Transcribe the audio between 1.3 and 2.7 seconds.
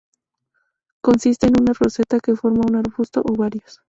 en una roseta que forma